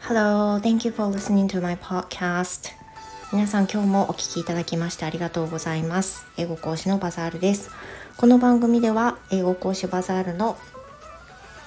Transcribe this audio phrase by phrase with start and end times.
[0.00, 2.72] Hello, thank you for listening to my podcast.
[3.32, 6.24] 皆さん今日もお聞きいただきましてありがとうございます。
[6.38, 7.70] 英語講師のバザールです。
[8.16, 10.56] この番組では英語講師バザールの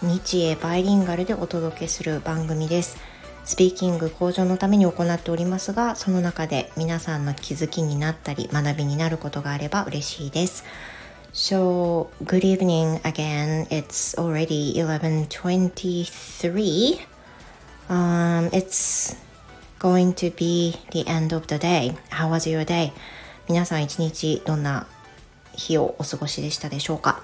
[0.01, 2.97] 日英バイリンガルでお届けする番組です。
[3.45, 10.65] スピーキング向上のために行っておりますが、その中で皆さんの気づきになったり、学びになることがあれば嬉しいです。
[11.36, 13.66] So, good evening again.
[13.70, 17.00] It's already 11:23.
[17.88, 19.16] Um, it's
[19.78, 21.94] going to be the end of the day.
[22.10, 22.92] How was your day?
[23.48, 24.86] 皆さん一日どんな
[25.54, 27.22] 日をお過ごしでしたでしょうか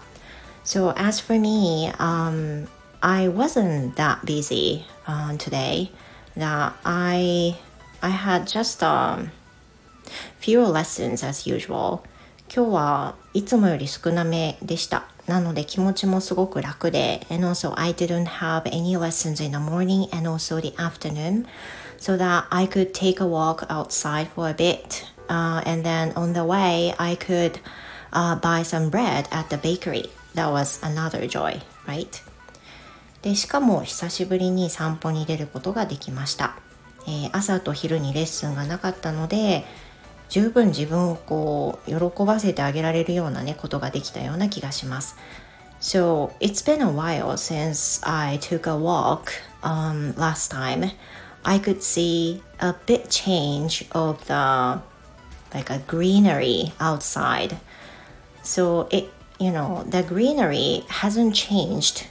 [0.64, 2.66] So as for me, um,
[3.00, 5.90] I wasn't that busy uh, today.
[6.38, 7.56] that I
[8.00, 9.32] I had just um,
[10.38, 12.04] fewer lessons as usual
[12.55, 21.47] 今日はいつもより少なめでしたなので気持ちもすごく楽で and also I didn't have any lessons in the morning and also the afternoon
[21.97, 26.33] so that I could take a walk outside for a bit uh, and then on
[26.33, 27.59] the way I could
[28.11, 32.21] uh, buy some bread at the bakery that was another joy right
[33.23, 36.55] でしかも久しぶりに散歩に出ることができました、
[37.07, 39.65] えー、朝と昼にレッスンがなかったので
[40.28, 45.16] 十分自分をこう喜ばせてあげられるようなねことができたような気がします
[45.80, 49.30] So it's been a while since I took a walk
[49.62, 50.90] um, last time.
[51.44, 54.80] I could see a bit change of the
[55.54, 57.56] like a greenery outside.
[58.42, 62.08] So it you know the greenery hasn't changed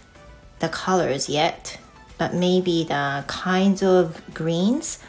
[0.60, 1.78] the colors yet,
[2.18, 5.00] but maybe the kinds of greens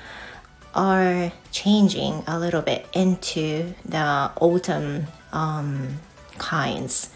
[0.73, 5.99] are changing a little bit into the autumn um,
[6.37, 7.11] kinds.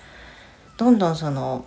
[0.77, 1.65] どんどんその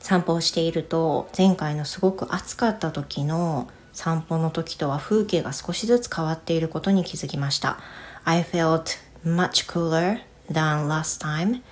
[0.00, 7.78] 散歩をしていると前回のすごく暑かった時の散歩の時とは風景が少しずつ変わっていることに気づきました。
[8.24, 10.20] I felt much cooler
[10.50, 11.62] than last time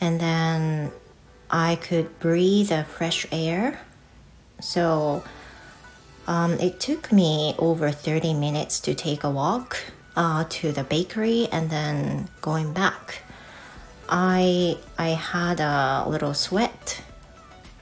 [0.00, 0.92] and then
[1.48, 3.78] I could breathe a fresh air.
[4.60, 5.22] So
[6.26, 9.78] um, it took me over 30 minutes to take a walk
[10.16, 13.22] uh, to the bakery and then going back.
[14.08, 17.02] I I had a little sweat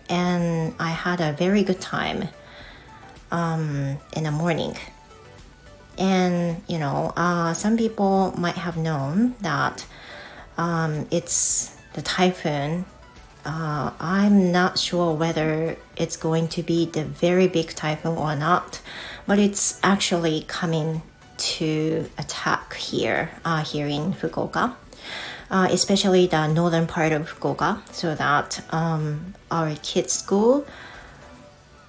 [0.09, 2.29] and I had a very good time
[3.31, 4.77] um, in the morning.
[5.99, 9.85] And you know, uh, some people might have known that
[10.57, 12.85] um, it's the typhoon
[14.33, 18.81] I'm not sure whether it's going to be the very big typhoon or not,
[19.27, 21.03] but it's actually coming
[21.37, 24.75] to attack here, uh, here in Fukuoka,
[25.51, 30.67] uh, especially the northern part of Fukuoka, so that um, our kids' school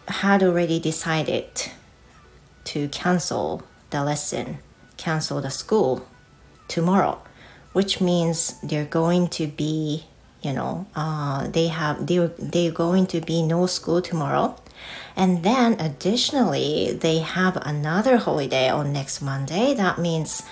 [0.10, 1.48] had already decided
[2.66, 4.58] to cancel the lesson,
[4.98, 6.06] cancel the school
[6.68, 7.22] tomorrow,
[7.72, 10.08] which means they're going to be
[10.44, 14.56] you know uh, they have they they're going to be no school tomorrow
[15.16, 20.44] and then additionally they have another holiday on next monday that means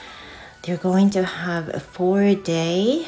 [0.63, 3.05] they're going to have a four day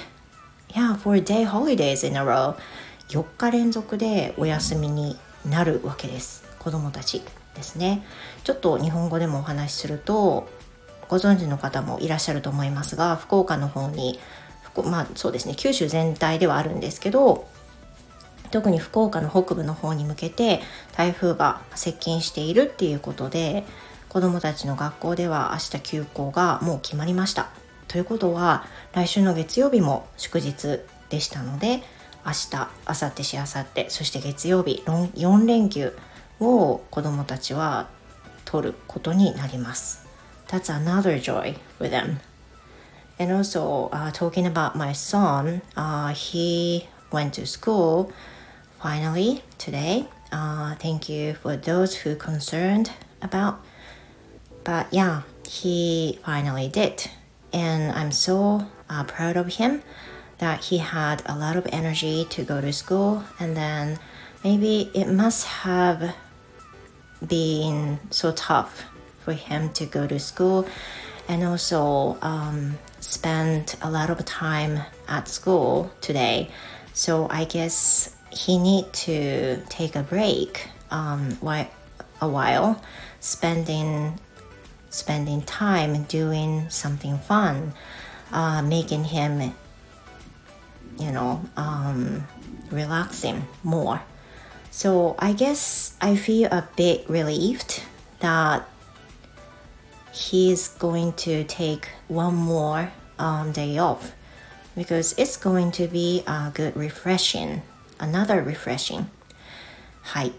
[0.76, 2.56] yeah four day holidays in a row
[3.10, 7.22] 4日連続でお休みになるわけです子供たち
[7.54, 8.04] ですね
[8.44, 10.48] ちょっと日本語でもお話しすると
[11.10, 14.20] ご存知の方もいらっしゃると思いますが福岡の方に
[14.74, 17.48] こまあそうですね九州全体ではあるんですけど
[18.52, 20.62] 特に福岡の北部の方に向けて
[20.96, 23.64] 台風が接近しているっていうことで
[24.10, 27.50] 子どもたちの学校では明日休校がもう決まりました。
[27.88, 31.84] ということは来週の月曜日も祝日でしたので
[32.26, 35.96] 明日明後日しあさってそして月曜日4連休
[36.40, 37.90] を子どもたちは
[38.46, 40.06] 取ることになります。
[40.48, 42.18] That's another joy for them.
[43.20, 48.12] And also, uh, talking about my son, uh, he went to school
[48.82, 50.08] finally today.
[50.32, 52.92] Uh, thank you for those who concerned
[53.22, 53.64] about.
[54.64, 57.10] But yeah, he finally did.
[57.52, 59.84] And I'm so uh, proud of him
[60.40, 63.24] that he had a lot of energy to go to school.
[63.40, 64.00] And then
[64.44, 66.16] maybe it must have
[67.26, 68.86] been so tough
[69.20, 70.68] for him to go to school
[71.28, 76.50] and also um, spent a lot of time at school today.
[76.94, 81.38] So I guess he need to take a break um,
[82.22, 82.82] a while,
[83.20, 84.20] spending
[84.90, 87.74] spending time doing something fun,
[88.32, 89.52] uh, making him,
[91.00, 92.28] you know, um,
[92.70, 94.00] relaxing more.
[94.70, 97.82] So I guess I feel a bit relieved
[98.20, 98.68] that
[100.14, 104.14] he's going to take one more um, day off
[104.76, 107.62] because it's going to be a good refreshing,
[108.00, 109.06] another refreshing.
[110.02, 110.34] はい。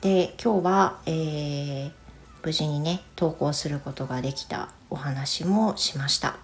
[0.00, 1.92] で、今日は、えー、
[2.44, 6.36] 無事にね、投稿することができたお話もしました。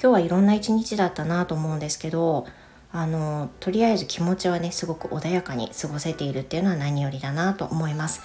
[0.00, 2.46] 今日はいろんな一日だったなと思うんですけど、
[2.94, 8.20] あのとりあえず気持ちはねすごく穏やかに過ごせているっていうのは何よりだなと思います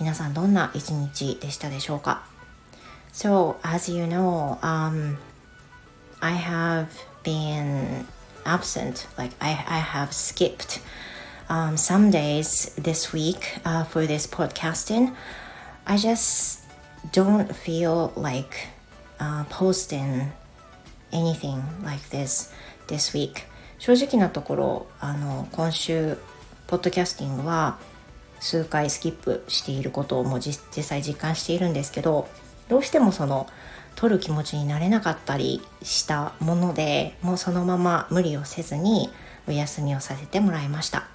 [0.00, 2.22] 皆さんどんな一日でしたでしょうか
[3.12, 5.18] So as you know um,
[6.20, 6.86] I have
[7.22, 8.06] been
[8.44, 10.80] absent like I, I have skipped
[11.50, 15.12] um, some days this week uh, for this podcasting
[15.84, 16.64] I just
[17.12, 18.68] don't feel like
[19.20, 20.32] uh, posting
[21.12, 22.50] anything like this
[22.86, 23.42] this week
[23.78, 26.16] 正直なところあの今週
[26.68, 27.78] ポッドキャスティングは
[28.40, 32.28] 数回スキップしていることをもう実際実感しているんですけど
[32.68, 33.46] どうしてもその
[33.96, 39.10] 取る気持ちになれなかったりしたものでもうそのまま無理をせずに
[39.46, 41.08] お休みをさせてもらいました。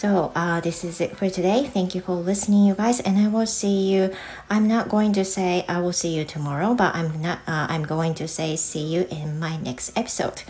[0.00, 1.68] So, uh, this is it for today.
[1.68, 4.10] Thank you for listening, you guys, and I will see you.
[4.48, 7.40] I'm not going to say I will see you tomorrow, but I'm not.
[7.46, 10.42] Uh, I'm going to say see you in my next episode.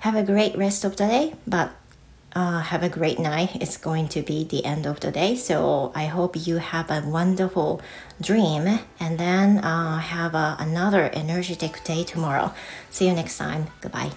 [0.00, 1.70] Have a great rest of the day, but
[2.36, 3.56] uh, have a great night.
[3.62, 7.00] It's going to be the end of the day, so I hope you have a
[7.00, 7.80] wonderful
[8.20, 12.52] dream and then uh, have a, another energetic day tomorrow.
[12.90, 13.68] See you next time.
[13.80, 14.12] Goodbye.